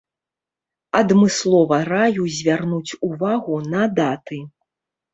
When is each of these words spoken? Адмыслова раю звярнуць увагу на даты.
Адмыслова 0.99 1.77
раю 1.91 2.23
звярнуць 2.39 2.97
увагу 3.13 3.63
на 3.73 3.83
даты. 4.05 4.45